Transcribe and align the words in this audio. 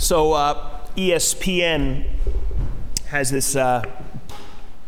So 0.00 0.32
uh, 0.32 0.80
ESPN 0.96 2.06
has 3.08 3.30
this 3.30 3.54
uh, 3.54 3.84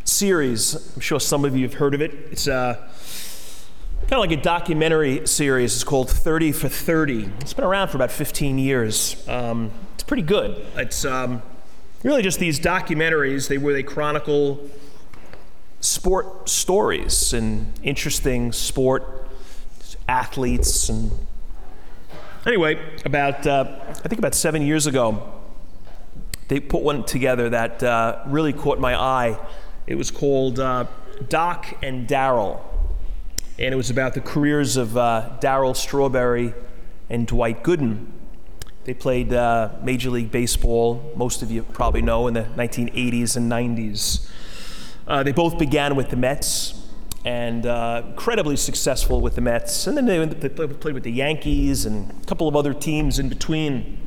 series. 0.04 0.94
I'm 0.94 1.02
sure 1.02 1.20
some 1.20 1.44
of 1.44 1.54
you 1.54 1.64
have 1.64 1.74
heard 1.74 1.92
of 1.92 2.00
it. 2.00 2.12
It's 2.30 2.48
uh, 2.48 2.76
kind 4.00 4.14
of 4.14 4.20
like 4.20 4.30
a 4.30 4.40
documentary 4.40 5.26
series. 5.26 5.74
It's 5.74 5.84
called 5.84 6.08
30 6.08 6.52
for 6.52 6.70
30. 6.70 7.30
It's 7.40 7.52
been 7.52 7.66
around 7.66 7.88
for 7.88 7.98
about 7.98 8.10
15 8.10 8.58
years. 8.58 9.22
Um, 9.28 9.70
it's 9.92 10.02
pretty 10.02 10.22
good. 10.22 10.64
It's 10.76 11.04
um, 11.04 11.42
really 12.02 12.22
just 12.22 12.38
these 12.38 12.58
documentaries 12.58 13.48
they, 13.48 13.58
where 13.58 13.74
they 13.74 13.82
chronicle 13.82 14.66
sport 15.80 16.48
stories 16.48 17.34
and 17.34 17.70
interesting 17.82 18.50
sport 18.50 19.28
athletes 20.08 20.88
and 20.88 21.12
anyway 22.46 22.78
about 23.04 23.46
uh, 23.46 23.64
i 23.88 24.08
think 24.08 24.18
about 24.18 24.34
seven 24.34 24.62
years 24.62 24.86
ago 24.86 25.32
they 26.52 26.60
put 26.60 26.82
one 26.82 27.02
together 27.04 27.48
that 27.48 27.82
uh, 27.82 28.22
really 28.26 28.52
caught 28.52 28.78
my 28.78 28.94
eye. 28.94 29.38
It 29.86 29.94
was 29.94 30.10
called 30.10 30.60
uh, 30.60 30.84
doc 31.30 31.78
and 31.82 32.06
darryl. 32.06 32.60
And 33.58 33.72
it 33.72 33.76
was 33.76 33.88
about 33.88 34.12
the 34.12 34.20
careers 34.20 34.76
of 34.76 34.94
uh, 34.94 35.38
darryl 35.40 35.74
strawberry 35.74 36.52
and 37.08 37.26
dwight 37.26 37.64
gooden. 37.64 38.08
They 38.84 38.92
played 38.92 39.32
uh, 39.32 39.70
major 39.82 40.10
league 40.10 40.30
baseball 40.30 41.12
most 41.16 41.40
of 41.40 41.50
you 41.50 41.62
probably 41.62 42.02
know 42.02 42.26
in 42.26 42.34
the 42.34 42.42
1980s 42.42 43.36
and 43.36 43.50
90s 43.50 44.28
uh, 45.06 45.22
they 45.22 45.32
both 45.32 45.56
began 45.56 45.94
with 45.94 46.10
the 46.10 46.16
Mets 46.16 46.81
and 47.24 47.66
uh, 47.66 48.02
incredibly 48.06 48.56
successful 48.56 49.20
with 49.20 49.34
the 49.34 49.40
Mets. 49.40 49.86
And 49.86 49.96
then 49.96 50.06
they, 50.06 50.48
played 50.48 50.94
with 50.94 51.04
the 51.04 51.12
Yankees 51.12 51.86
and 51.86 52.10
a 52.10 52.26
couple 52.26 52.48
of 52.48 52.56
other 52.56 52.74
teams 52.74 53.18
in 53.18 53.28
between. 53.28 53.98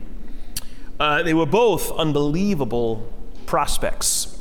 Uh, 0.99 1.23
they 1.23 1.33
were 1.33 1.45
both 1.45 1.91
unbelievable 1.93 3.11
prospects. 3.45 4.39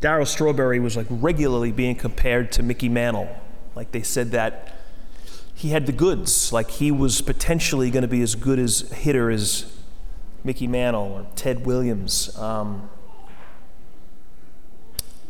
Darryl 0.00 0.26
Strawberry 0.26 0.80
was 0.80 0.96
like 0.96 1.06
regularly 1.08 1.72
being 1.72 1.94
compared 1.94 2.50
to 2.52 2.62
Mickey 2.62 2.88
Mantle. 2.88 3.28
Like 3.74 3.92
they 3.92 4.02
said 4.02 4.32
that 4.32 4.76
he 5.54 5.68
had 5.68 5.86
the 5.86 5.92
goods, 5.92 6.52
like 6.52 6.70
he 6.70 6.90
was 6.90 7.20
potentially 7.20 7.90
going 7.90 8.02
to 8.02 8.08
be 8.08 8.22
as 8.22 8.34
good 8.34 8.58
as 8.58 8.90
hitter 8.90 9.30
as 9.30 9.72
Mickey 10.42 10.66
Mantle 10.66 11.12
or 11.12 11.26
Ted 11.36 11.64
Williams. 11.64 12.36
Um, 12.36 12.90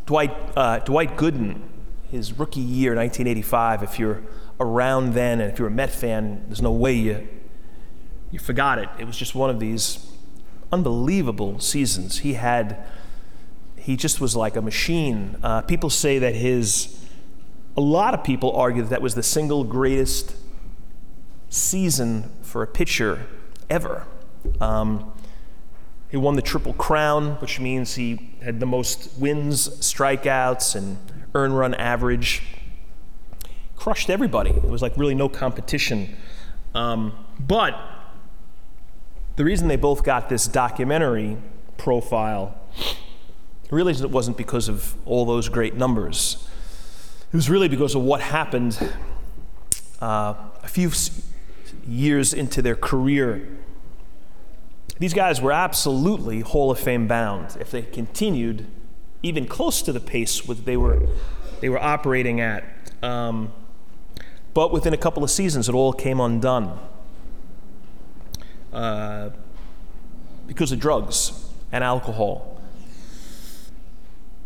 Dwight, 0.07 0.35
uh, 0.57 0.79
Dwight 0.81 1.17
Gooden, 1.17 1.61
his 2.13 2.39
rookie 2.39 2.61
year, 2.61 2.95
1985, 2.95 3.83
if 3.83 3.99
you're 3.99 4.23
around 4.61 5.15
then 5.15 5.41
and 5.41 5.51
if 5.51 5.59
you're 5.59 5.69
a 5.69 5.71
Met 5.71 5.91
fan, 5.91 6.45
there's 6.47 6.61
no 6.61 6.71
way 6.71 6.93
you, 6.93 7.27
you 8.31 8.39
forgot 8.39 8.79
it. 8.79 8.89
It 8.99 9.07
was 9.07 9.17
just 9.17 9.35
one 9.35 9.49
of 9.49 9.59
these 9.59 10.13
unbelievable 10.71 11.59
seasons. 11.59 12.19
He 12.19 12.35
had, 12.35 12.85
he 13.77 13.97
just 13.97 14.21
was 14.21 14.37
like 14.37 14.57
a 14.57 14.63
machine. 14.63 15.39
Uh, 15.43 15.63
people 15.63 15.89
say 15.89 16.19
that 16.19 16.35
his, 16.35 17.03
a 17.79 17.81
lot 17.81 18.13
of 18.13 18.23
people 18.23 18.55
argue 18.55 18.83
that 18.83 18.91
that 18.91 19.03
was 19.03 19.15
the 19.15 19.23
single 19.23 19.65
greatest 19.65 20.37
season 21.49 22.31
for 22.43 22.63
a 22.63 22.67
pitcher 22.67 23.27
ever. 23.71 24.07
Um, 24.61 25.15
he 26.11 26.19
won 26.19 26.37
the 26.37 26.43
Triple 26.43 26.75
Crown, 26.75 27.37
which 27.41 27.59
means 27.59 27.95
he 27.95 28.35
had 28.43 28.61
the 28.61 28.67
most 28.67 29.19
wins, 29.19 29.71
strikeouts, 29.81 30.77
and 30.77 30.99
earn 31.35 31.53
run 31.53 31.75
average. 31.75 32.43
Crushed 33.77 34.11
everybody. 34.11 34.51
It 34.51 34.65
was 34.69 34.83
like 34.83 34.97
really 34.97 35.15
no 35.15 35.29
competition. 35.29 36.17
Um, 36.75 37.13
but 37.39 37.79
the 39.37 39.45
reason 39.45 39.69
they 39.69 39.77
both 39.77 40.05
got 40.05 40.29
this 40.29 40.47
documentary 40.47 41.37
profile 41.77 42.59
really 43.71 43.93
it 43.95 44.11
wasn't 44.11 44.37
because 44.37 44.69
of 44.69 44.95
all 45.07 45.25
those 45.25 45.49
great 45.49 45.75
numbers. 45.75 46.47
It 47.33 47.37
was 47.37 47.49
really 47.49 47.69
because 47.69 47.95
of 47.95 48.03
what 48.03 48.21
happened 48.21 48.79
uh, 50.01 50.35
a 50.63 50.69
few 50.69 50.91
years 51.87 52.35
into 52.35 52.61
their 52.61 52.77
career 52.77 53.49
these 55.03 55.15
guys 55.15 55.41
were 55.41 55.51
absolutely 55.51 56.43
Hall 56.43 56.71
of 56.71 56.79
Fame 56.79 57.09
bound 57.09 57.57
if 57.59 57.73
they 57.73 57.83
continued 57.83 58.67
even 59.23 59.47
close 59.47 59.83
to 59.83 59.93
the 59.93 60.01
pace 60.01 60.41
that 60.43 60.65
they 60.65 60.77
were, 60.77 61.07
they 61.61 61.69
were 61.69 61.83
operating 61.83 62.41
at. 62.41 62.65
Um, 63.03 63.53
but 64.55 64.73
within 64.73 64.93
a 64.93 64.99
couple 64.99 65.25
of 65.25 65.31
seasons, 65.31 65.69
it 65.69 65.75
all 65.75 65.93
came 65.93 66.21
undone 66.21 66.79
uh, 68.73 69.31
because 70.47 70.73
of 70.73 70.81
drugs 70.81 71.49
and 71.71 71.83
alcohol. 71.83 72.61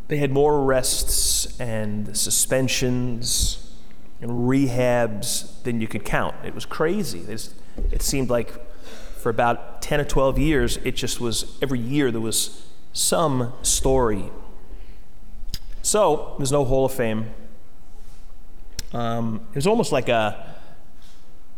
They 0.09 0.19
had 0.19 0.31
more 0.31 0.55
arrests 0.55 1.59
and 1.59 2.17
suspensions 2.17 3.75
and 4.21 4.31
rehabs 4.31 5.63
than 5.65 5.81
you 5.81 5.89
could 5.89 6.05
count. 6.05 6.37
It 6.45 6.55
was 6.55 6.65
crazy. 6.65 7.21
It 7.21 8.03
seemed 8.03 8.31
like 8.31 8.53
for 9.19 9.31
about 9.31 9.83
10 9.83 10.01
or 10.01 10.05
12 10.05 10.39
years, 10.39 10.77
it 10.85 10.93
just 10.93 11.21
was 11.21 11.59
every 11.61 11.81
year 11.81 12.13
there 12.13 12.21
was 12.21 12.65
some 12.93 13.53
story. 13.63 14.31
So 15.87 16.35
there's 16.37 16.51
no 16.51 16.65
Hall 16.65 16.87
of 16.87 16.93
Fame. 16.93 17.31
Um, 18.93 19.47
it 19.51 19.55
was 19.55 19.69
almost 19.69 19.93
like 19.93 20.09
a 20.09 20.57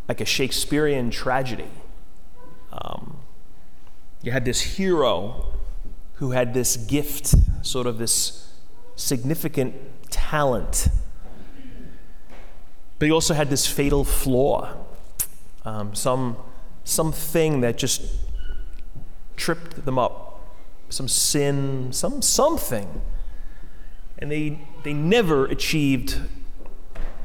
like 0.07 0.21
a 0.21 0.27
Shakespearean 0.27 1.11
tragedy. 1.11 1.71
Um, 2.71 3.21
you 4.21 4.31
had 4.31 4.45
this 4.45 4.61
hero 4.61 5.47
who 6.17 6.33
had 6.33 6.53
this 6.53 6.77
gift, 6.77 7.35
sort 7.63 7.87
of 7.87 7.97
this 7.97 8.53
significant 8.97 9.75
talent, 10.11 10.89
but 12.99 13.07
he 13.07 13.11
also 13.11 13.33
had 13.33 13.49
this 13.49 13.67
fatal 13.67 14.05
flaw. 14.05 14.75
Um, 15.65 15.95
some 15.95 16.37
something 16.85 17.63
that 17.63 17.79
just 17.79 18.03
tripped 19.37 19.87
them 19.87 19.99
up, 19.99 20.39
some 20.91 21.09
sin, 21.09 21.95
some 21.95 22.21
something. 22.21 23.01
And 24.19 24.31
they, 24.31 24.59
they 24.83 24.93
never 24.93 25.47
achieved 25.47 26.21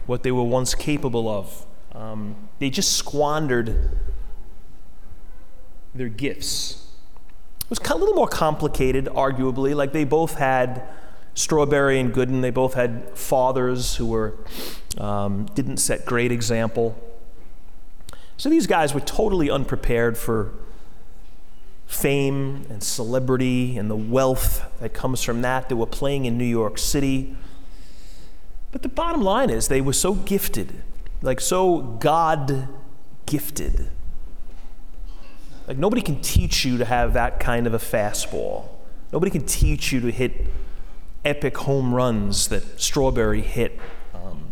what 0.06 0.24
they 0.24 0.32
were 0.32 0.44
once 0.44 0.76
capable 0.76 1.28
of. 1.28 1.66
Um, 1.94 2.50
they 2.60 2.70
just 2.70 2.94
squandered 2.94 3.98
their 5.96 6.10
gifts. 6.10 6.88
It 7.62 7.70
was 7.70 7.80
a 7.80 7.96
little 7.96 8.16
more 8.16 8.28
complicated, 8.28 9.06
arguably. 9.06 9.76
Like 9.76 9.94
they 9.94 10.04
both 10.04 10.36
had 10.36 10.84
Strawberry 11.36 12.00
and 12.00 12.14
Gooden, 12.14 12.42
they 12.42 12.52
both 12.52 12.76
had 12.76 13.18
fathers 13.18 13.96
who 13.96 14.08
were 14.08 14.36
um, 14.98 15.46
didn't 15.56 15.78
set 15.78 16.06
great 16.06 16.32
example. 16.32 16.96
So 18.38 18.50
these 18.50 18.68
guys 18.68 18.94
were 18.94 19.00
totally 19.00 19.50
unprepared 19.50 20.18
for 20.18 20.54
fame 21.94 22.66
and 22.70 22.84
celebrity 22.84 23.78
and 23.78 23.90
the 23.90 23.96
wealth 23.96 24.66
that 24.80 24.94
comes 24.94 25.22
from 25.22 25.42
that. 25.44 25.70
They 25.70 25.76
were 25.76 25.86
playing 25.86 26.26
in 26.26 26.38
New 26.38 26.44
York 26.44 26.78
City. 26.78 27.36
But 28.72 28.82
the 28.82 28.90
bottom 28.90 29.22
line 29.22 29.50
is 29.50 29.68
they 29.68 29.82
were 29.82 29.94
so 29.94 30.14
gifted, 30.16 30.82
like 31.22 31.40
so 31.40 31.82
God 32.00 32.68
gifted. 33.26 33.90
Like 35.68 35.78
nobody 35.78 36.02
can 36.02 36.22
teach 36.22 36.66
you 36.66 36.78
to 36.78 36.86
have 36.86 37.14
that 37.14 37.40
kind 37.40 37.68
of 37.68 37.74
a 37.74 37.78
fastball. 37.78 38.70
Nobody 39.12 39.32
can 39.32 39.46
teach 39.46 39.92
you 39.92 40.02
to 40.02 40.12
hit 40.12 40.48
epic 41.24 41.58
home 41.58 41.94
runs 41.94 42.48
that 42.50 42.82
Strawberry 42.82 43.42
hit. 43.42 43.80
Um, 44.14 44.52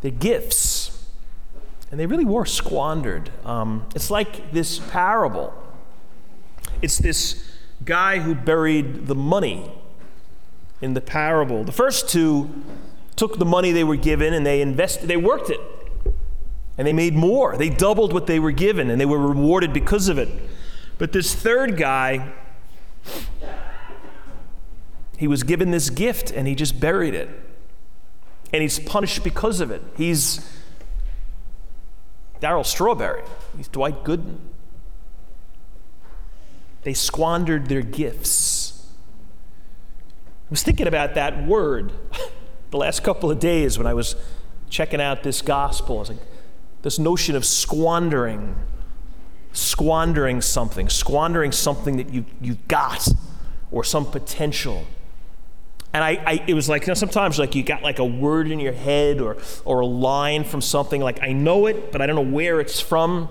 they're 0.00 0.10
gifts 0.10 0.83
and 1.94 2.00
they 2.00 2.06
really 2.06 2.24
were 2.24 2.44
squandered. 2.44 3.30
Um, 3.44 3.86
it's 3.94 4.10
like 4.10 4.50
this 4.50 4.80
parable. 4.80 5.54
It's 6.82 6.98
this 6.98 7.48
guy 7.84 8.18
who 8.18 8.34
buried 8.34 9.06
the 9.06 9.14
money 9.14 9.70
in 10.80 10.94
the 10.94 11.00
parable. 11.00 11.62
The 11.62 11.70
first 11.70 12.08
two 12.08 12.50
took 13.14 13.38
the 13.38 13.44
money 13.44 13.70
they 13.70 13.84
were 13.84 13.94
given 13.94 14.34
and 14.34 14.44
they 14.44 14.60
invested, 14.60 15.06
they 15.06 15.16
worked 15.16 15.50
it. 15.50 15.60
And 16.76 16.84
they 16.84 16.92
made 16.92 17.14
more. 17.14 17.56
They 17.56 17.70
doubled 17.70 18.12
what 18.12 18.26
they 18.26 18.40
were 18.40 18.50
given 18.50 18.90
and 18.90 19.00
they 19.00 19.06
were 19.06 19.28
rewarded 19.28 19.72
because 19.72 20.08
of 20.08 20.18
it. 20.18 20.28
But 20.98 21.12
this 21.12 21.32
third 21.32 21.76
guy, 21.76 22.32
he 25.16 25.28
was 25.28 25.44
given 25.44 25.70
this 25.70 25.90
gift 25.90 26.32
and 26.32 26.48
he 26.48 26.56
just 26.56 26.80
buried 26.80 27.14
it. 27.14 27.30
And 28.52 28.62
he's 28.62 28.80
punished 28.80 29.22
because 29.22 29.60
of 29.60 29.70
it. 29.70 29.80
He's 29.96 30.44
Darryl 32.44 32.66
Strawberry, 32.66 33.22
he's 33.56 33.68
Dwight 33.68 34.04
Gooden. 34.04 34.36
They 36.82 36.92
squandered 36.92 37.68
their 37.68 37.80
gifts. 37.80 38.86
I 40.26 40.50
was 40.50 40.62
thinking 40.62 40.86
about 40.86 41.14
that 41.14 41.46
word 41.46 41.92
the 42.70 42.76
last 42.76 43.02
couple 43.02 43.30
of 43.30 43.38
days 43.38 43.78
when 43.78 43.86
I 43.86 43.94
was 43.94 44.14
checking 44.68 45.00
out 45.00 45.22
this 45.22 45.40
gospel. 45.40 45.96
I 45.96 46.00
was 46.00 46.08
like, 46.10 46.18
this 46.82 46.98
notion 46.98 47.34
of 47.34 47.46
squandering. 47.46 48.54
squandering 49.54 50.42
something, 50.42 50.90
squandering 50.90 51.50
something 51.50 51.96
that 51.96 52.10
you, 52.10 52.26
you 52.42 52.58
got 52.68 53.08
or 53.70 53.84
some 53.84 54.04
potential. 54.04 54.84
And 55.94 56.02
I, 56.02 56.20
I, 56.26 56.44
it 56.48 56.54
was 56.54 56.68
like, 56.68 56.82
you 56.82 56.88
know, 56.88 56.94
sometimes 56.94 57.38
like 57.38 57.54
you 57.54 57.62
got 57.62 57.84
like 57.84 58.00
a 58.00 58.04
word 58.04 58.50
in 58.50 58.58
your 58.58 58.72
head 58.72 59.20
or, 59.20 59.36
or 59.64 59.80
a 59.80 59.86
line 59.86 60.42
from 60.42 60.60
something, 60.60 61.00
like 61.00 61.22
I 61.22 61.32
know 61.32 61.66
it, 61.66 61.92
but 61.92 62.02
I 62.02 62.06
don't 62.06 62.16
know 62.16 62.34
where 62.34 62.60
it's 62.60 62.80
from. 62.80 63.28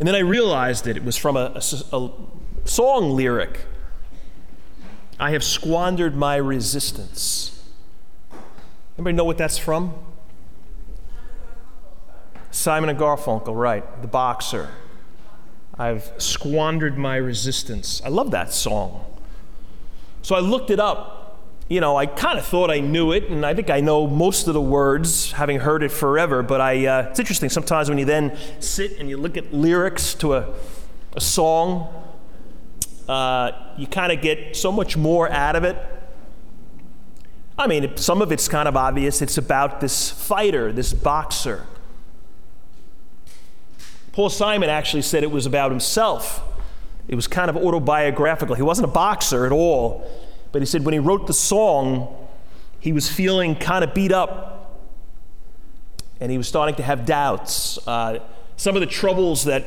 And 0.00 0.08
then 0.08 0.16
I 0.16 0.20
realized 0.20 0.86
that 0.86 0.96
it 0.96 1.04
was 1.04 1.16
from 1.16 1.36
a, 1.36 1.60
a, 1.92 1.96
a 1.96 2.10
song 2.64 3.10
lyric. 3.14 3.60
I 5.20 5.30
have 5.30 5.44
squandered 5.44 6.16
my 6.16 6.34
resistance. 6.34 7.62
Anybody 8.98 9.14
know 9.14 9.24
what 9.24 9.38
that's 9.38 9.56
from? 9.56 9.94
Simon 12.50 12.90
and 12.90 12.98
Garfunkel, 12.98 13.54
right, 13.54 14.02
the 14.02 14.08
boxer. 14.08 14.70
I've 15.78 16.10
squandered 16.18 16.98
my 16.98 17.14
resistance. 17.16 18.02
I 18.04 18.08
love 18.08 18.32
that 18.32 18.52
song. 18.52 19.04
So 20.22 20.34
I 20.34 20.40
looked 20.40 20.70
it 20.70 20.80
up. 20.80 21.18
You 21.70 21.80
know, 21.80 21.96
I 21.96 22.04
kind 22.04 22.38
of 22.38 22.44
thought 22.44 22.70
I 22.70 22.80
knew 22.80 23.12
it, 23.12 23.30
and 23.30 23.46
I 23.46 23.54
think 23.54 23.70
I 23.70 23.80
know 23.80 24.06
most 24.06 24.46
of 24.48 24.52
the 24.52 24.60
words, 24.60 25.32
having 25.32 25.60
heard 25.60 25.82
it 25.82 25.90
forever. 25.90 26.42
But 26.42 26.60
I, 26.60 26.84
uh, 26.84 27.02
it's 27.08 27.18
interesting 27.18 27.48
sometimes 27.48 27.88
when 27.88 27.96
you 27.96 28.04
then 28.04 28.36
sit 28.58 28.98
and 28.98 29.08
you 29.08 29.16
look 29.16 29.38
at 29.38 29.54
lyrics 29.54 30.12
to 30.14 30.34
a, 30.34 30.52
a 31.14 31.20
song, 31.22 31.88
uh, 33.08 33.52
you 33.78 33.86
kind 33.86 34.12
of 34.12 34.20
get 34.20 34.54
so 34.54 34.70
much 34.70 34.98
more 34.98 35.30
out 35.30 35.56
of 35.56 35.64
it. 35.64 35.78
I 37.56 37.66
mean, 37.66 37.96
some 37.96 38.20
of 38.20 38.32
it's 38.32 38.48
kind 38.48 38.68
of 38.68 38.76
obvious. 38.76 39.22
It's 39.22 39.38
about 39.38 39.80
this 39.80 40.10
fighter, 40.10 40.72
this 40.72 40.92
boxer 40.92 41.66
Paul 44.12 44.28
Simon 44.28 44.68
actually 44.68 45.02
said 45.02 45.22
it 45.22 45.30
was 45.30 45.46
about 45.46 45.70
himself. 45.70 46.42
It 47.08 47.14
was 47.14 47.26
kind 47.26 47.48
of 47.48 47.56
autobiographical. 47.56 48.54
He 48.54 48.62
wasn't 48.62 48.88
a 48.88 48.92
boxer 48.92 49.46
at 49.46 49.52
all, 49.52 50.06
but 50.52 50.62
he 50.62 50.66
said 50.66 50.84
when 50.84 50.92
he 50.92 50.98
wrote 50.98 51.26
the 51.26 51.34
song, 51.34 52.28
he 52.80 52.92
was 52.92 53.08
feeling 53.08 53.54
kind 53.54 53.84
of 53.84 53.94
beat 53.94 54.12
up 54.12 54.60
and 56.20 56.30
he 56.30 56.38
was 56.38 56.46
starting 56.46 56.74
to 56.76 56.82
have 56.82 57.06
doubts. 57.06 57.78
Uh, 57.86 58.18
some 58.56 58.76
of 58.76 58.80
the 58.80 58.86
troubles 58.86 59.44
that 59.44 59.64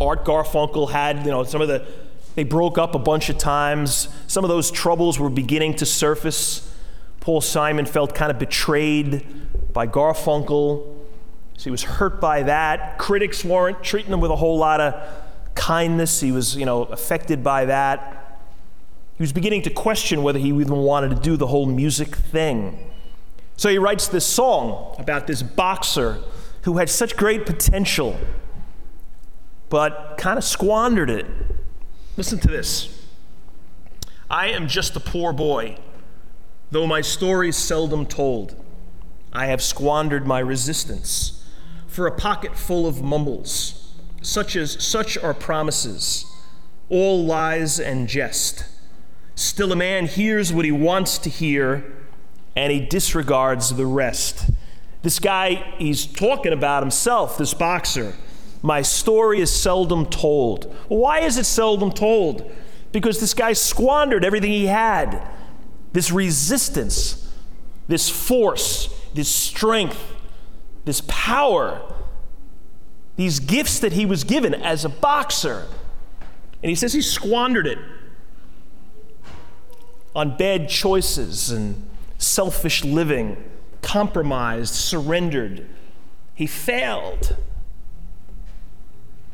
Art 0.00 0.24
Garfunkel 0.24 0.90
had, 0.90 1.24
you 1.24 1.30
know, 1.30 1.42
some 1.44 1.60
of 1.60 1.68
the, 1.68 1.86
they 2.34 2.44
broke 2.44 2.78
up 2.78 2.94
a 2.94 2.98
bunch 2.98 3.28
of 3.28 3.38
times. 3.38 4.08
Some 4.26 4.44
of 4.44 4.48
those 4.48 4.70
troubles 4.70 5.18
were 5.18 5.30
beginning 5.30 5.74
to 5.74 5.86
surface. 5.86 6.72
Paul 7.20 7.40
Simon 7.40 7.86
felt 7.86 8.14
kind 8.14 8.30
of 8.30 8.38
betrayed 8.38 9.26
by 9.72 9.86
Garfunkel. 9.86 10.96
So 11.56 11.64
he 11.64 11.70
was 11.70 11.82
hurt 11.82 12.20
by 12.20 12.44
that. 12.44 12.98
Critics 12.98 13.44
weren't 13.44 13.82
treating 13.82 14.12
him 14.12 14.20
with 14.20 14.30
a 14.30 14.36
whole 14.36 14.58
lot 14.58 14.80
of 14.80 14.94
kindness. 15.54 16.20
He 16.20 16.32
was, 16.32 16.56
you 16.56 16.64
know, 16.64 16.84
affected 16.84 17.44
by 17.44 17.66
that. 17.66 18.21
He 19.22 19.24
was 19.24 19.32
beginning 19.32 19.62
to 19.62 19.70
question 19.70 20.24
whether 20.24 20.40
he 20.40 20.48
even 20.48 20.78
wanted 20.78 21.10
to 21.10 21.14
do 21.14 21.36
the 21.36 21.46
whole 21.46 21.66
music 21.66 22.16
thing. 22.16 22.90
So 23.56 23.68
he 23.68 23.78
writes 23.78 24.08
this 24.08 24.26
song 24.26 24.96
about 24.98 25.28
this 25.28 25.44
boxer 25.44 26.18
who 26.62 26.78
had 26.78 26.90
such 26.90 27.16
great 27.16 27.46
potential, 27.46 28.16
but 29.68 30.16
kind 30.18 30.38
of 30.38 30.42
squandered 30.42 31.08
it. 31.08 31.26
Listen 32.16 32.40
to 32.40 32.48
this 32.48 33.06
I 34.28 34.48
am 34.48 34.66
just 34.66 34.96
a 34.96 35.00
poor 35.00 35.32
boy, 35.32 35.78
though 36.72 36.88
my 36.88 37.00
story's 37.00 37.56
seldom 37.56 38.06
told. 38.06 38.56
I 39.32 39.46
have 39.46 39.62
squandered 39.62 40.26
my 40.26 40.40
resistance 40.40 41.46
for 41.86 42.08
a 42.08 42.12
pocket 42.12 42.56
full 42.56 42.88
of 42.88 43.02
mumbles, 43.04 43.94
such 44.20 44.56
as 44.56 44.84
such 44.84 45.16
are 45.16 45.32
promises, 45.32 46.26
all 46.88 47.24
lies 47.24 47.78
and 47.78 48.08
jest. 48.08 48.64
Still, 49.34 49.72
a 49.72 49.76
man 49.76 50.06
hears 50.06 50.52
what 50.52 50.64
he 50.64 50.72
wants 50.72 51.18
to 51.18 51.30
hear, 51.30 51.84
and 52.54 52.72
he 52.72 52.80
disregards 52.80 53.70
the 53.76 53.86
rest. 53.86 54.50
This 55.02 55.18
guy, 55.18 55.74
he's 55.78 56.06
talking 56.06 56.52
about 56.52 56.82
himself, 56.82 57.38
this 57.38 57.54
boxer. 57.54 58.14
My 58.62 58.82
story 58.82 59.40
is 59.40 59.52
seldom 59.52 60.06
told. 60.06 60.72
why 60.88 61.20
is 61.20 61.36
it 61.36 61.44
seldom 61.44 61.90
told? 61.90 62.50
Because 62.92 63.18
this 63.18 63.34
guy 63.34 63.54
squandered 63.54 64.24
everything 64.24 64.52
he 64.52 64.66
had. 64.66 65.28
This 65.92 66.12
resistance, 66.12 67.28
this 67.88 68.08
force, 68.08 68.88
this 69.14 69.28
strength, 69.28 69.98
this 70.84 71.02
power, 71.08 71.82
these 73.16 73.40
gifts 73.40 73.80
that 73.80 73.92
he 73.92 74.06
was 74.06 74.24
given 74.24 74.54
as 74.54 74.84
a 74.84 74.88
boxer. 74.88 75.66
And 76.62 76.70
he 76.70 76.74
says 76.74 76.92
he 76.92 77.02
squandered 77.02 77.66
it 77.66 77.78
on 80.14 80.36
bad 80.36 80.68
choices 80.68 81.50
and 81.50 81.88
selfish 82.18 82.84
living, 82.84 83.42
compromised, 83.80 84.74
surrendered. 84.74 85.66
He 86.34 86.46
failed. 86.46 87.36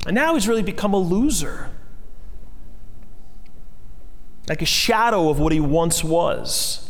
And 0.07 0.15
now 0.15 0.35
he's 0.35 0.49
really 0.49 0.63
become 0.63 0.95
a 0.95 0.99
loser, 0.99 1.71
like 4.49 4.63
a 4.63 4.67
shadow 4.67 5.29
of 5.29 5.39
what 5.39 5.53
he 5.53 5.61
once 5.61 6.03
was. 6.03 6.85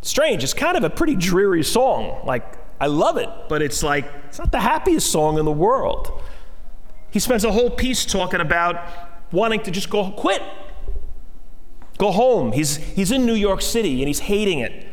Strange, 0.00 0.42
it's 0.42 0.54
kind 0.54 0.76
of 0.76 0.84
a 0.84 0.90
pretty 0.90 1.14
dreary 1.14 1.62
song. 1.62 2.24
Like, 2.24 2.58
I 2.80 2.86
love 2.86 3.16
it, 3.16 3.28
but 3.48 3.62
it's 3.62 3.82
like, 3.82 4.04
it's 4.26 4.38
not 4.38 4.50
the 4.50 4.60
happiest 4.60 5.12
song 5.12 5.38
in 5.38 5.44
the 5.44 5.52
world. 5.52 6.20
He 7.10 7.20
spends 7.20 7.44
a 7.44 7.52
whole 7.52 7.70
piece 7.70 8.04
talking 8.04 8.40
about 8.40 8.88
wanting 9.30 9.60
to 9.62 9.70
just 9.70 9.90
go 9.90 10.10
quit, 10.10 10.42
go 12.02 12.10
home. 12.10 12.50
He's, 12.50 12.78
he's 12.78 13.12
in 13.12 13.24
New 13.24 13.34
York 13.34 13.62
City 13.62 14.00
and 14.00 14.08
he's 14.08 14.18
hating 14.18 14.58
it. 14.58 14.88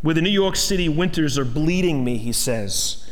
Where 0.00 0.12
the 0.12 0.20
New 0.20 0.28
York 0.28 0.56
City 0.56 0.88
winters 0.88 1.38
are 1.38 1.44
bleeding 1.44 2.02
me, 2.02 2.16
he 2.16 2.32
says, 2.32 3.08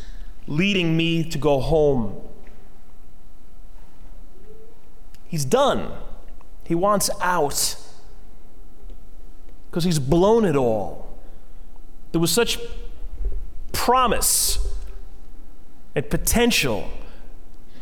leading 0.49 0.97
me 0.97 1.23
to 1.23 1.39
go 1.39 1.61
home. 1.61 2.21
He's 5.29 5.45
done. 5.45 5.93
He 6.65 6.75
wants 6.75 7.09
out 7.21 7.77
because 9.71 9.85
he's 9.85 10.01
blown 10.01 10.45
it 10.45 10.57
all. 10.57 11.09
There 12.11 12.21
was 12.21 12.33
such 12.33 12.59
promise 13.71 14.75
and 15.95 16.11
potential. 16.11 16.91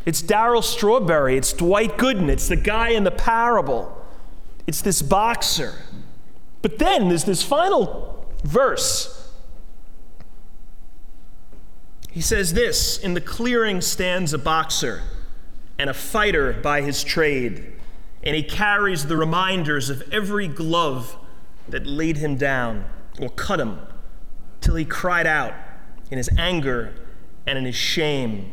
It's 0.05 0.21
Darryl 0.21 0.63
Strawberry, 0.63 1.39
it's 1.39 1.55
Dwight 1.55 1.97
Gooden, 1.97 2.29
it's 2.29 2.49
the 2.49 2.57
guy 2.57 2.91
in 2.91 3.05
the 3.05 3.11
parable, 3.11 3.98
it's 4.69 4.83
this 4.83 5.01
boxer. 5.01 5.73
But 6.61 6.79
then 6.79 7.09
there's 7.09 7.25
this 7.25 7.43
final 7.43 8.31
verse. 8.45 9.33
He 12.11 12.21
says 12.21 12.53
this 12.53 12.99
In 12.99 13.15
the 13.15 13.21
clearing 13.23 13.81
stands 13.81 14.35
a 14.35 14.39
boxer 14.39 15.03
and 15.79 15.89
a 15.89 15.95
fighter 15.95 16.53
by 16.53 16.83
his 16.83 17.03
trade, 17.03 17.73
and 18.23 18.37
he 18.37 18.43
carries 18.43 19.07
the 19.07 19.17
reminders 19.17 19.89
of 19.89 20.03
every 20.13 20.47
glove 20.47 21.17
that 21.71 21.87
laid 21.87 22.19
him 22.19 22.37
down 22.37 22.85
or 23.19 23.31
cut 23.31 23.61
him 23.61 23.79
till 24.61 24.75
he 24.75 24.85
cried 24.85 25.27
out 25.27 25.55
in 26.11 26.19
his 26.19 26.29
anger 26.37 26.95
and 27.47 27.57
in 27.57 27.65
his 27.65 27.75
shame 27.75 28.53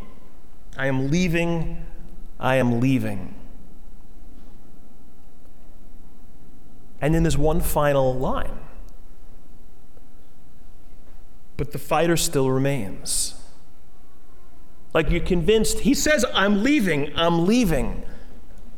I 0.77 0.87
am 0.87 1.09
leaving, 1.09 1.85
I 2.39 2.55
am 2.55 2.79
leaving. 2.79 3.35
And 7.01 7.13
then 7.13 7.23
there's 7.23 7.37
one 7.37 7.61
final 7.61 8.13
line. 8.13 8.59
But 11.57 11.71
the 11.71 11.77
fighter 11.77 12.17
still 12.17 12.49
remains. 12.49 13.41
Like 14.93 15.09
you're 15.09 15.21
convinced, 15.21 15.79
he 15.79 15.93
says, 15.93 16.25
I'm 16.33 16.63
leaving, 16.63 17.11
I'm 17.15 17.45
leaving. 17.45 18.03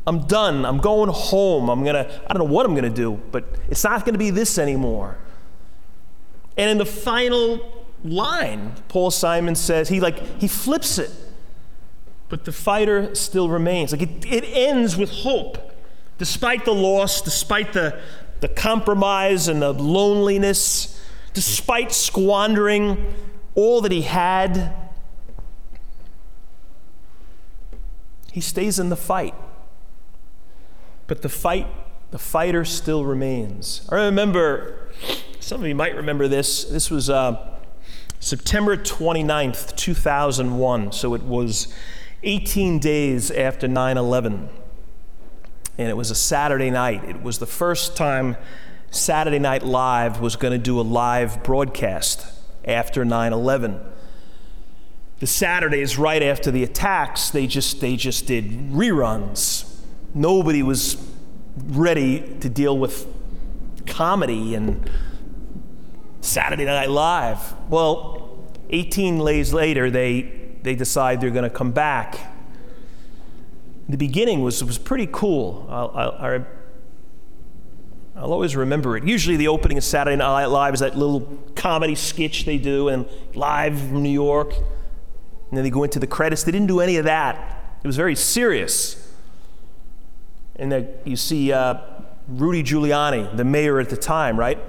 I'm 0.08 0.26
done. 0.26 0.66
I'm 0.66 0.78
going 0.78 1.10
home. 1.10 1.70
I'm 1.70 1.84
going 1.84 1.96
to, 1.96 2.22
I 2.28 2.34
don't 2.34 2.48
know 2.48 2.54
what 2.54 2.66
I'm 2.66 2.74
going 2.74 2.86
to 2.86 2.90
do, 2.90 3.20
but 3.32 3.46
it's 3.70 3.84
not 3.84 4.06
going 4.06 4.14
to 4.14 4.20
be 4.20 4.30
this 4.30 4.58
anymore. 4.58 5.18
And 6.56 6.70
in 6.72 6.78
the 6.78 6.86
final 6.86 7.86
line, 8.06 8.74
Paul 8.88 9.12
Simon 9.12 9.54
says, 9.54 9.90
he 9.90 10.00
like, 10.00 10.40
he 10.40 10.48
flips 10.48 10.98
it. 10.98 11.12
But 12.30 12.46
the 12.46 12.54
fighter 12.54 13.14
still 13.16 13.50
remains. 13.50 13.92
Like 13.92 14.02
it, 14.02 14.26
it 14.26 14.46
ends 14.46 14.96
with 14.96 15.10
hope. 15.10 15.67
Despite 16.18 16.66
the 16.66 16.74
loss, 16.74 17.22
despite 17.22 17.74
the, 17.74 18.00
the 18.40 18.48
compromise 18.48 19.48
and 19.48 19.62
the 19.62 19.74
loneliness, 19.74 21.00
despite 21.34 21.92
squandering 21.92 23.14
all 23.54 23.82
that 23.82 23.92
he 23.92 24.02
had, 24.02 24.76
he 28.32 28.42
stays 28.42 28.80
in 28.80 28.90
the 28.90 28.96
fight. 28.96 29.36
But 31.08 31.22
the 31.22 31.30
fight, 31.30 31.68
the 32.12 32.20
fighter 32.20 32.66
still 32.66 33.06
remains. 33.06 33.88
I 33.90 34.06
remember, 34.06 34.90
some 35.40 35.62
of 35.62 35.68
you 35.68 35.76
might 35.76 35.96
remember 35.96 36.28
this. 36.28 36.66
This 36.66 36.92
was 36.92 37.10
uh, 37.10 37.60
September 38.20 38.76
29th, 38.76 39.76
2001. 39.76 40.92
So 40.92 41.14
it 41.14 41.24
was 41.24 41.74
18 42.24 42.80
days 42.80 43.32
after 43.32 43.68
9 43.68 43.98
11. 43.98 44.50
And 45.78 45.90
it 45.90 45.98
was 45.98 46.12
a 46.12 46.16
Saturday 46.16 46.70
night. 46.70 47.04
It 47.04 47.22
was 47.22 47.40
the 47.40 47.46
first 47.46 47.96
time 47.96 48.38
Saturday 48.90 49.40
Night 49.40 49.64
Live 49.64 50.22
was 50.22 50.36
going 50.36 50.54
to 50.54 50.58
do 50.58 50.80
a 50.80 50.82
live 50.82 51.44
broadcast 51.44 52.26
after 52.66 53.06
9 53.06 53.34
11. 53.34 53.80
The 55.20 55.28
Saturdays 55.28 55.98
right 55.98 56.22
after 56.22 56.52
the 56.52 56.64
attacks, 56.64 57.30
they 57.30 57.48
just, 57.48 57.82
they 57.82 57.96
just 57.96 58.28
did 58.28 58.72
reruns. 58.72 59.76
Nobody 60.14 60.64
was 60.64 60.98
ready 61.66 62.38
to 62.40 62.50
deal 62.50 62.78
with 62.78 63.08
comedy 63.88 64.54
and 64.54 64.90
Saturday 66.22 66.66
Night 66.66 66.90
Live. 66.90 67.56
Well, 67.70 68.48
18 68.70 69.24
days 69.24 69.54
later, 69.54 69.90
they, 69.90 70.22
they 70.62 70.76
decide 70.76 71.22
they're 71.22 71.30
going 71.30 71.44
to 71.44 71.50
come 71.50 71.72
back. 71.72 72.20
The 73.90 73.98
beginning 73.98 74.42
was, 74.42 74.64
was 74.64 74.78
pretty 74.78 75.08
cool. 75.12 75.66
I'll, 75.70 75.92
I'll, 75.96 76.46
I'll 78.18 78.34
always 78.34 78.56
remember 78.56 78.98
it. 78.98 79.06
Usually, 79.06 79.38
the 79.38 79.48
opening 79.48 79.78
of 79.78 79.84
Saturday 79.84 80.18
Night 80.18 80.48
Live 80.48 80.74
is 80.74 80.80
that 80.80 80.98
little 80.98 81.22
comedy 81.56 81.96
sketch 81.96 82.46
they 82.46 82.58
do, 82.58 82.90
and 82.90 83.06
live 83.36 83.80
from 83.80 84.02
New 84.02 84.10
York. 84.10 84.54
And 84.56 85.58
then 85.58 85.64
they 85.64 85.70
go 85.70 85.84
into 85.84 86.00
the 86.00 86.08
credits. 86.08 86.44
They 86.44 86.52
didn't 86.52 86.68
do 86.68 86.80
any 86.80 86.98
of 86.98 87.06
that. 87.06 87.78
It 87.84 87.88
was 87.88 87.96
very 87.96 88.16
serious. 88.16 89.12
And 90.58 90.72
then 90.72 90.90
you 91.06 91.16
see 91.16 91.54
uh, 91.54 91.80
Rudy 92.28 92.64
Giuliani, 92.64 93.38
the 93.38 93.46
mayor 93.46 93.80
at 93.80 93.90
the 93.90 93.98
time, 93.98 94.38
right? 94.38 94.60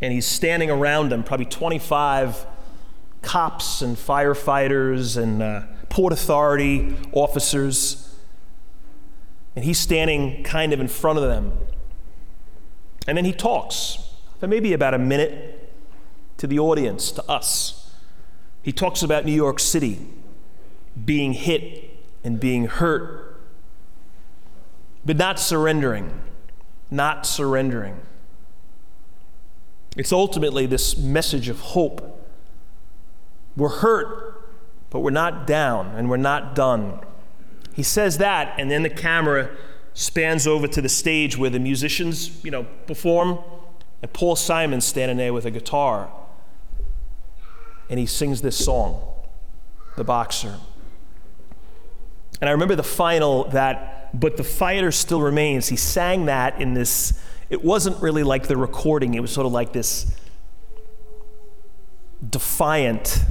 And 0.00 0.12
he's 0.12 0.26
standing 0.26 0.70
around 0.70 1.12
him, 1.12 1.24
probably 1.24 1.46
25 1.46 2.46
cops 3.20 3.82
and 3.82 3.96
firefighters 3.96 5.20
and 5.20 5.42
uh, 5.42 5.62
Port 5.94 6.12
Authority 6.12 6.96
officers. 7.12 8.16
And 9.54 9.64
he's 9.64 9.78
standing 9.78 10.42
kind 10.42 10.72
of 10.72 10.80
in 10.80 10.88
front 10.88 11.18
of 11.18 11.24
them. 11.24 11.56
And 13.06 13.16
then 13.16 13.24
he 13.24 13.32
talks 13.32 14.10
for 14.40 14.48
maybe 14.48 14.72
about 14.72 14.92
a 14.92 14.98
minute 14.98 15.72
to 16.38 16.48
the 16.48 16.58
audience, 16.58 17.12
to 17.12 17.24
us. 17.30 17.92
He 18.60 18.72
talks 18.72 19.04
about 19.04 19.24
New 19.24 19.32
York 19.32 19.60
City 19.60 20.06
being 21.04 21.32
hit 21.32 21.96
and 22.24 22.40
being 22.40 22.66
hurt 22.66 23.24
but 25.04 25.16
not 25.16 25.38
surrendering. 25.38 26.22
Not 26.90 27.26
surrendering. 27.26 28.00
It's 29.96 30.12
ultimately 30.12 30.66
this 30.66 30.96
message 30.96 31.48
of 31.48 31.60
hope. 31.60 32.26
We're 33.56 33.68
hurt, 33.68 34.23
but 34.94 35.00
we're 35.00 35.10
not 35.10 35.44
down 35.44 35.88
and 35.96 36.08
we're 36.08 36.16
not 36.16 36.54
done. 36.54 37.00
He 37.72 37.82
says 37.82 38.18
that, 38.18 38.54
and 38.60 38.70
then 38.70 38.84
the 38.84 38.88
camera 38.88 39.50
spans 39.92 40.46
over 40.46 40.68
to 40.68 40.80
the 40.80 40.88
stage 40.88 41.36
where 41.36 41.50
the 41.50 41.58
musicians, 41.58 42.44
you 42.44 42.52
know, 42.52 42.62
perform, 42.86 43.40
and 44.02 44.12
Paul 44.12 44.36
Simon's 44.36 44.84
standing 44.84 45.16
there 45.16 45.32
with 45.32 45.46
a 45.46 45.50
guitar. 45.50 46.12
And 47.90 47.98
he 47.98 48.06
sings 48.06 48.40
this 48.40 48.56
song, 48.56 49.02
The 49.96 50.04
Boxer. 50.04 50.60
And 52.40 52.48
I 52.48 52.52
remember 52.52 52.76
the 52.76 52.84
final 52.84 53.48
that 53.48 54.10
but 54.14 54.36
the 54.36 54.44
fighter 54.44 54.92
still 54.92 55.20
remains. 55.20 55.66
He 55.66 55.76
sang 55.76 56.26
that 56.26 56.60
in 56.60 56.74
this, 56.74 57.20
it 57.50 57.64
wasn't 57.64 58.00
really 58.00 58.22
like 58.22 58.46
the 58.46 58.56
recording, 58.56 59.14
it 59.14 59.20
was 59.20 59.32
sort 59.32 59.44
of 59.44 59.50
like 59.50 59.72
this 59.72 60.16
defiant, 62.30 63.24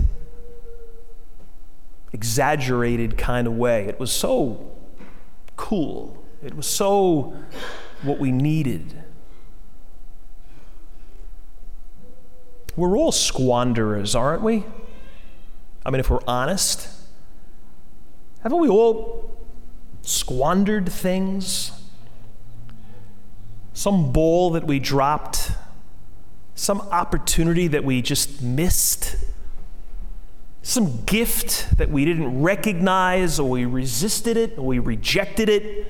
exaggerated 2.13 3.17
kind 3.17 3.47
of 3.47 3.53
way. 3.53 3.85
It 3.85 3.99
was 3.99 4.11
so 4.11 4.71
cool. 5.57 6.23
It 6.43 6.55
was 6.55 6.67
so 6.67 7.35
what 8.03 8.19
we 8.19 8.31
needed. 8.31 9.03
We're 12.75 12.97
all 12.97 13.11
squanderers, 13.11 14.15
aren't 14.15 14.41
we? 14.41 14.63
I 15.85 15.91
mean, 15.91 15.99
if 15.99 16.09
we're 16.09 16.23
honest, 16.27 16.87
haven't 18.41 18.59
we 18.59 18.69
all 18.69 19.35
squandered 20.01 20.91
things, 20.91 21.71
some 23.73 24.11
ball 24.11 24.51
that 24.51 24.65
we 24.65 24.79
dropped, 24.79 25.51
some 26.55 26.81
opportunity 26.81 27.67
that 27.67 27.83
we 27.83 28.01
just 28.01 28.41
missed, 28.41 29.15
some 30.63 31.03
gift 31.03 31.77
that 31.77 31.89
we 31.89 32.05
didn't 32.05 32.41
recognize, 32.41 33.37
or 33.37 33.49
we 33.49 33.65
resisted 33.65 34.37
it, 34.37 34.57
or 34.57 34.65
we 34.65 34.79
rejected 34.79 35.49
it. 35.49 35.87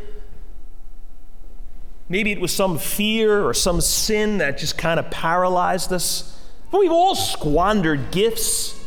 Maybe 2.09 2.31
it 2.31 2.41
was 2.41 2.53
some 2.53 2.79
fear 2.79 3.47
or 3.47 3.53
some 3.53 3.81
sin 3.81 4.39
that 4.39 4.57
just 4.57 4.77
kind 4.77 4.99
of 4.99 5.09
paralyzed 5.11 5.93
us. 5.93 6.39
But 6.71 6.79
we've 6.79 6.91
all 6.91 7.13
squandered 7.13 8.11
gifts. 8.11 8.83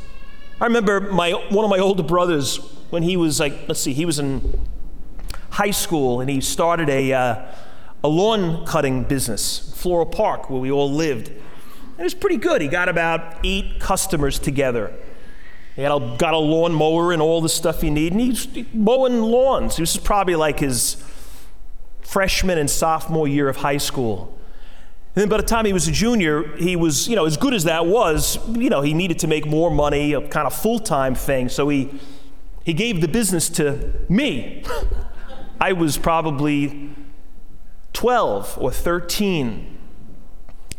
I 0.60 0.64
remember 0.64 1.00
my, 1.00 1.30
one 1.50 1.64
of 1.64 1.70
my 1.70 1.78
older 1.78 2.02
brothers, 2.02 2.56
when 2.90 3.04
he 3.04 3.16
was 3.16 3.38
like, 3.38 3.68
let's 3.68 3.80
see, 3.80 3.92
he 3.92 4.04
was 4.04 4.18
in 4.18 4.58
high 5.50 5.70
school 5.70 6.20
and 6.20 6.28
he 6.28 6.40
started 6.40 6.88
a, 6.88 7.12
uh, 7.12 7.46
a 8.02 8.08
lawn 8.08 8.66
cutting 8.66 9.04
business, 9.04 9.72
Floral 9.76 10.06
Park, 10.06 10.50
where 10.50 10.60
we 10.60 10.70
all 10.70 10.90
lived. 10.90 11.28
And 11.28 12.00
it 12.00 12.04
was 12.04 12.14
pretty 12.14 12.38
good. 12.38 12.60
He 12.60 12.68
got 12.68 12.88
about 12.88 13.36
eight 13.44 13.78
customers 13.78 14.40
together. 14.40 14.92
He 15.76 15.82
had 15.82 15.92
a, 15.92 16.16
got 16.16 16.32
a 16.32 16.38
lawn 16.38 16.72
mower 16.72 17.12
and 17.12 17.20
all 17.20 17.42
the 17.42 17.50
stuff 17.50 17.82
he 17.82 17.90
needed, 17.90 18.12
and 18.14 18.20
he's 18.22 18.48
mowing 18.72 19.20
lawns. 19.20 19.76
This 19.76 19.94
is 19.94 20.00
probably 20.00 20.34
like 20.34 20.58
his 20.58 20.96
freshman 22.00 22.56
and 22.56 22.70
sophomore 22.70 23.28
year 23.28 23.48
of 23.50 23.56
high 23.56 23.76
school. 23.76 24.32
And 25.14 25.22
then 25.22 25.28
by 25.28 25.36
the 25.36 25.42
time 25.42 25.66
he 25.66 25.74
was 25.74 25.86
a 25.86 25.92
junior, 25.92 26.56
he 26.56 26.76
was, 26.76 27.08
you 27.08 27.14
know, 27.14 27.26
as 27.26 27.36
good 27.36 27.52
as 27.52 27.64
that 27.64 27.84
was, 27.84 28.38
you 28.48 28.70
know, 28.70 28.80
he 28.80 28.94
needed 28.94 29.18
to 29.18 29.26
make 29.26 29.46
more 29.46 29.70
money, 29.70 30.14
a 30.14 30.26
kind 30.26 30.46
of 30.46 30.54
full 30.54 30.78
time 30.78 31.14
thing. 31.14 31.50
So 31.50 31.68
he, 31.68 31.90
he 32.64 32.72
gave 32.72 33.02
the 33.02 33.08
business 33.08 33.50
to 33.50 33.92
me. 34.08 34.64
I 35.60 35.72
was 35.72 35.98
probably 35.98 36.90
12 37.92 38.58
or 38.60 38.70
13. 38.70 39.78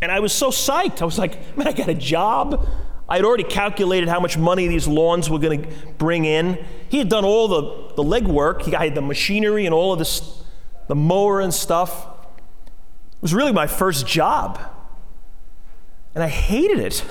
And 0.02 0.12
I 0.12 0.20
was 0.20 0.34
so 0.34 0.50
psyched. 0.50 1.02
I 1.02 1.06
was 1.06 1.20
like, 1.20 1.58
man, 1.58 1.68
I 1.68 1.72
got 1.72 1.90
a 1.90 1.96
job. 1.96 2.68
I 3.10 3.16
had 3.16 3.26
already 3.26 3.44
calculated 3.44 4.10
how 4.10 4.20
much 4.20 4.38
money 4.38 4.68
these 4.68 4.88
lawns 4.88 5.30
were 5.30 5.40
going 5.40 5.64
to 5.64 5.70
bring 5.98 6.26
in. 6.26 6.64
He 6.90 6.98
had 6.98 7.10
done 7.10 7.24
all 7.24 7.48
the, 7.48 7.96
the 7.96 8.04
legwork. 8.04 8.64
He 8.64 8.72
had 8.72 8.96
the 8.96 9.02
machinery 9.02 9.66
and 9.66 9.74
all 9.74 9.94
of 9.94 10.00
this, 10.00 10.44
the 10.88 10.96
mower 10.96 11.40
and 11.40 11.54
stuff. 11.54 12.08
It 12.68 13.22
was 13.22 13.34
really 13.34 13.54
my 13.54 13.68
first 13.68 14.06
job. 14.06 14.60
And 16.16 16.24
I 16.24 16.28
hated 16.28 16.80
it. 16.80 17.04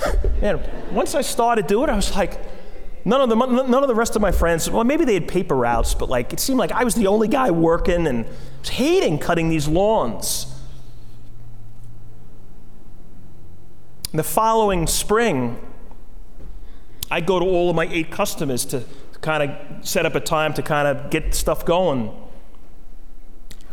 And 0.42 0.60
once 0.92 1.14
I 1.14 1.22
started 1.22 1.66
doing 1.66 1.88
it, 1.88 1.92
I 1.92 1.96
was 1.96 2.14
like, 2.14 2.38
None 3.06 3.20
of, 3.20 3.28
the, 3.28 3.36
none 3.36 3.84
of 3.84 3.86
the 3.86 3.94
rest 3.94 4.16
of 4.16 4.20
my 4.20 4.32
friends, 4.32 4.68
well, 4.68 4.82
maybe 4.82 5.04
they 5.04 5.14
had 5.14 5.28
paper 5.28 5.54
routes, 5.54 5.94
but 5.94 6.08
like 6.08 6.32
it 6.32 6.40
seemed 6.40 6.58
like 6.58 6.72
I 6.72 6.82
was 6.82 6.96
the 6.96 7.06
only 7.06 7.28
guy 7.28 7.52
working 7.52 8.04
and 8.04 8.26
was 8.58 8.70
hating 8.70 9.20
cutting 9.20 9.48
these 9.48 9.68
lawns. 9.68 10.52
the 14.16 14.24
following 14.24 14.86
spring, 14.86 15.58
I 17.10 17.20
go 17.20 17.38
to 17.38 17.44
all 17.44 17.70
of 17.70 17.76
my 17.76 17.86
eight 17.86 18.10
customers 18.10 18.64
to, 18.66 18.84
kind 19.20 19.50
of 19.50 19.86
set 19.86 20.06
up 20.06 20.14
a 20.14 20.20
time 20.20 20.52
to 20.54 20.62
kind 20.62 20.86
of 20.86 21.10
get 21.10 21.34
stuff 21.34 21.64
going. 21.64 22.14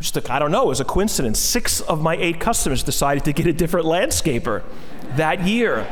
Just 0.00 0.16
a, 0.16 0.32
I 0.32 0.38
don't 0.38 0.50
know, 0.50 0.64
it 0.64 0.68
was 0.68 0.80
a 0.80 0.84
coincidence. 0.84 1.38
Six 1.38 1.80
of 1.82 2.02
my 2.02 2.16
eight 2.16 2.40
customers 2.40 2.82
decided 2.82 3.24
to 3.24 3.32
get 3.32 3.46
a 3.46 3.52
different 3.52 3.86
landscaper 3.86 4.62
that 5.16 5.42
year. 5.42 5.86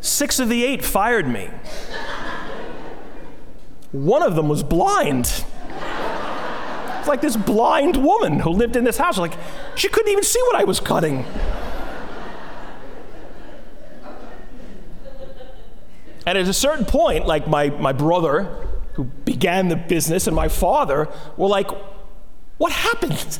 Six 0.00 0.38
of 0.38 0.48
the 0.48 0.64
eight 0.64 0.84
fired 0.84 1.26
me. 1.26 1.50
One 3.90 4.22
of 4.22 4.36
them 4.36 4.48
was 4.48 4.62
blind. 4.62 5.44
It's 6.98 7.08
like 7.08 7.20
this 7.20 7.36
blind 7.36 7.96
woman 7.96 8.40
who 8.40 8.50
lived 8.50 8.76
in 8.76 8.84
this 8.84 8.98
house. 8.98 9.18
Like, 9.18 9.34
she 9.74 9.88
couldn't 9.88 10.12
even 10.12 10.22
see 10.22 10.40
what 10.42 10.56
I 10.56 10.64
was 10.64 10.78
cutting. 10.78 11.24
And 16.28 16.36
at 16.36 16.46
a 16.46 16.52
certain 16.52 16.84
point, 16.84 17.26
like 17.26 17.48
my, 17.48 17.70
my 17.70 17.94
brother, 17.94 18.54
who 18.92 19.04
began 19.04 19.68
the 19.68 19.76
business, 19.76 20.26
and 20.26 20.36
my 20.36 20.48
father 20.48 21.08
were 21.38 21.48
like, 21.48 21.70
What 22.58 22.70
happened? 22.70 23.38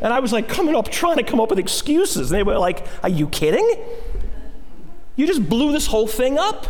And 0.00 0.12
I 0.12 0.18
was 0.18 0.32
like 0.32 0.48
coming 0.48 0.74
up, 0.74 0.90
trying 0.90 1.18
to 1.18 1.22
come 1.22 1.38
up 1.38 1.50
with 1.50 1.60
excuses. 1.60 2.32
And 2.32 2.40
they 2.40 2.42
were 2.42 2.58
like, 2.58 2.84
Are 3.04 3.08
you 3.08 3.28
kidding? 3.28 3.84
You 5.14 5.28
just 5.28 5.48
blew 5.48 5.70
this 5.70 5.86
whole 5.86 6.08
thing 6.08 6.38
up. 6.38 6.66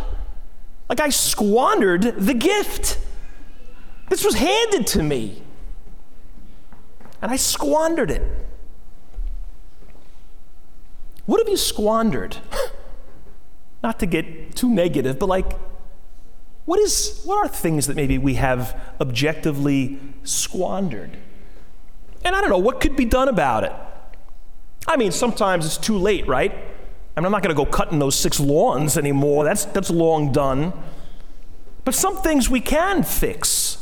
Like 0.87 1.01
I 1.01 1.09
squandered 1.09 2.03
the 2.03 2.35
gift. 2.35 2.99
This 4.09 4.23
was 4.23 4.35
handed 4.35 4.85
to 4.85 5.01
me. 5.01 5.41
And 7.23 7.31
I 7.31 7.37
squandered 7.37 8.11
it. 8.11 8.21
What 11.25 11.39
have 11.39 11.49
you 11.49 11.57
squandered? 11.57 12.37
Not 13.83 13.99
to 13.99 14.05
get 14.05 14.55
too 14.55 14.69
negative, 14.69 15.19
but 15.19 15.27
like, 15.27 15.59
what, 16.65 16.79
is, 16.79 17.21
what 17.25 17.45
are 17.45 17.49
things 17.49 17.87
that 17.87 17.95
maybe 17.97 18.17
we 18.17 18.35
have 18.35 18.79
objectively 19.01 19.99
squandered? 20.23 21.17
And 22.23 22.35
I 22.35 22.41
don't 22.41 22.49
know, 22.49 22.57
what 22.57 22.79
could 22.79 22.95
be 22.95 23.05
done 23.05 23.27
about 23.27 23.65
it? 23.65 23.73
I 24.87 24.95
mean, 24.95 25.11
sometimes 25.11 25.65
it's 25.65 25.77
too 25.77 25.97
late, 25.97 26.25
right? 26.27 26.51
I 27.15 27.19
mean, 27.19 27.25
I'm 27.25 27.31
not 27.31 27.43
going 27.43 27.55
to 27.55 27.61
go 27.61 27.69
cutting 27.69 27.99
those 27.99 28.15
six 28.15 28.39
lawns 28.39 28.97
anymore. 28.97 29.43
That's, 29.43 29.65
that's 29.65 29.89
long 29.89 30.31
done. 30.31 30.73
But 31.83 31.93
some 31.93 32.17
things 32.17 32.49
we 32.49 32.61
can 32.61 33.03
fix. 33.03 33.77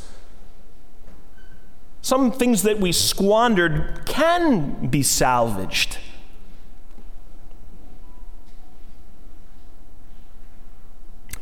Some 2.01 2.31
things 2.31 2.63
that 2.63 2.79
we 2.79 2.91
squandered 2.91 4.05
can 4.05 4.88
be 4.88 5.03
salvaged. 5.03 6.00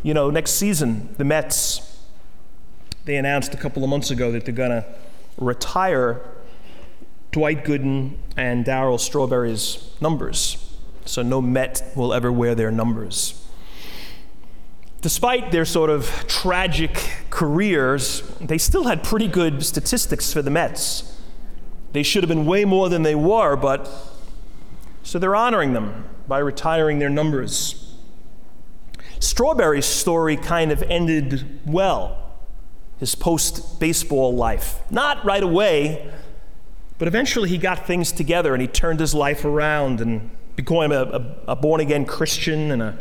You 0.02 0.14
know, 0.14 0.30
next 0.30 0.52
season, 0.52 1.14
the 1.18 1.26
Mets, 1.26 2.00
they 3.06 3.18
announced 3.18 3.54
a 3.54 3.58
couple 3.58 3.84
of 3.84 3.90
months 3.90 4.12
ago 4.12 4.32
that 4.32 4.46
they're 4.46 4.54
going 4.54 4.70
to 4.70 4.86
retire 5.38 6.22
Dwight 7.32 7.66
Gooden 7.66 8.16
and 8.38 8.66
Darryl 8.66 9.00
Strawberry's 9.00 9.94
numbers. 10.00 10.66
So 11.06 11.22
no 11.22 11.42
Met 11.42 11.84
will 11.96 12.14
ever 12.14 12.32
wear 12.32 12.56
their 12.56 12.72
numbers. 12.72 13.46
Despite 15.02 15.52
their 15.52 15.66
sort 15.66 15.90
of 15.90 16.26
tragic 16.28 17.12
careers, 17.30 18.22
they 18.40 18.58
still 18.58 18.84
had 18.84 19.04
pretty 19.04 19.28
good 19.28 19.66
statistics 19.66 20.32
for 20.32 20.42
the 20.42 20.52
Mets. 20.52 21.18
They 21.94 22.04
should 22.04 22.24
have 22.24 22.30
been 22.30 22.46
way 22.46 22.66
more 22.66 22.90
than 22.90 23.04
they 23.04 23.16
were, 23.16 23.56
but 23.56 23.90
so 25.04 25.18
they're 25.18 25.36
honoring 25.36 25.74
them 25.74 26.06
by 26.28 26.40
retiring 26.40 27.00
their 27.00 27.10
numbers. 27.10 27.89
Strawberry's 29.20 29.86
story 29.86 30.38
kind 30.38 30.72
of 30.72 30.82
ended 30.84 31.60
well, 31.66 32.18
his 33.00 33.16
post 33.16 33.80
baseball 33.80 34.34
life. 34.34 34.80
Not 34.90 35.24
right 35.26 35.44
away, 35.44 36.12
but 36.98 37.08
eventually 37.08 37.50
he 37.50 37.58
got 37.58 37.86
things 37.86 38.12
together 38.12 38.54
and 38.54 38.62
he 38.62 38.68
turned 38.68 39.00
his 39.00 39.14
life 39.14 39.46
around 39.46 40.02
and 40.02 40.30
became 40.56 40.92
a, 40.92 41.04
a, 41.04 41.36
a 41.50 41.56
born 41.56 41.80
again 41.82 42.06
Christian 42.06 42.72
and 42.72 42.82
a, 42.82 42.98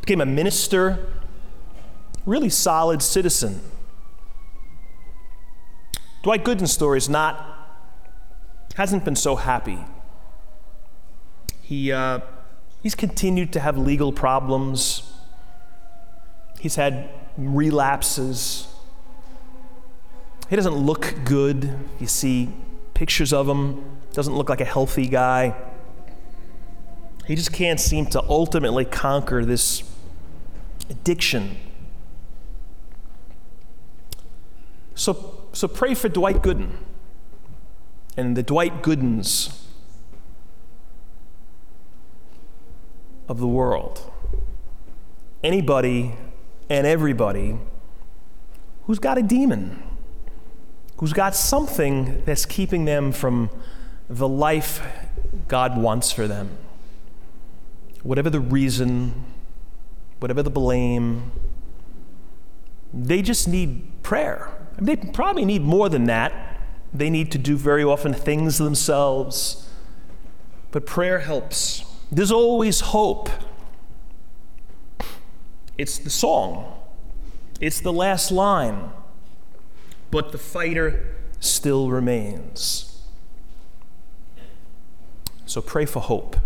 became 0.00 0.20
a 0.20 0.26
minister, 0.26 1.06
really 2.24 2.48
solid 2.48 3.02
citizen. 3.02 3.60
Dwight 6.22 6.44
Gooden's 6.44 6.72
story 6.72 6.98
is 6.98 7.08
not, 7.08 7.78
hasn't 8.76 9.04
been 9.04 9.16
so 9.16 9.36
happy. 9.36 9.78
He, 11.62 11.92
uh, 11.92 12.20
he's 12.82 12.94
continued 12.94 13.52
to 13.52 13.60
have 13.60 13.78
legal 13.78 14.12
problems. 14.12 15.07
He's 16.60 16.76
had 16.76 17.08
relapses. 17.36 18.68
He 20.50 20.56
doesn't 20.56 20.74
look 20.74 21.14
good. 21.24 21.78
You 22.00 22.06
see 22.06 22.50
pictures 22.94 23.32
of 23.32 23.48
him, 23.48 23.98
doesn't 24.12 24.34
look 24.34 24.48
like 24.48 24.60
a 24.60 24.64
healthy 24.64 25.06
guy. 25.06 25.54
He 27.26 27.34
just 27.34 27.52
can't 27.52 27.78
seem 27.78 28.06
to 28.06 28.22
ultimately 28.22 28.84
conquer 28.84 29.44
this 29.44 29.82
addiction. 30.88 31.56
So, 34.94 35.44
so 35.52 35.68
pray 35.68 35.94
for 35.94 36.08
Dwight 36.08 36.42
Gooden 36.42 36.72
and 38.16 38.36
the 38.36 38.42
Dwight 38.42 38.82
Goodens 38.82 39.62
of 43.28 43.38
the 43.38 43.46
world. 43.46 44.10
Anybody 45.44 46.16
and 46.68 46.86
everybody 46.86 47.58
who's 48.84 48.98
got 48.98 49.18
a 49.18 49.22
demon 49.22 49.82
who's 50.98 51.12
got 51.12 51.34
something 51.34 52.22
that's 52.24 52.44
keeping 52.44 52.84
them 52.84 53.12
from 53.12 53.50
the 54.08 54.28
life 54.28 54.82
God 55.46 55.78
wants 55.78 56.10
for 56.10 56.26
them. 56.26 56.50
Whatever 58.02 58.30
the 58.30 58.40
reason, 58.40 59.24
whatever 60.18 60.42
the 60.42 60.50
blame, 60.50 61.30
they 62.92 63.22
just 63.22 63.46
need 63.46 64.02
prayer. 64.02 64.50
They 64.76 64.96
probably 64.96 65.44
need 65.44 65.62
more 65.62 65.88
than 65.88 66.04
that. 66.04 66.60
They 66.92 67.10
need 67.10 67.30
to 67.32 67.38
do 67.38 67.56
very 67.56 67.84
often 67.84 68.12
things 68.12 68.58
themselves. 68.58 69.68
But 70.70 70.86
prayer 70.86 71.20
helps. 71.20 71.84
There's 72.10 72.32
always 72.32 72.80
hope. 72.80 73.28
It's 75.78 75.96
the 75.98 76.10
song, 76.10 76.74
it's 77.60 77.80
the 77.80 77.92
last 77.92 78.30
line 78.30 78.90
but 80.10 80.32
the 80.32 80.38
fighter 80.38 81.16
still 81.40 81.90
remains. 81.90 83.02
So 85.46 85.60
pray 85.60 85.86
for 85.86 86.00
hope. 86.00 86.36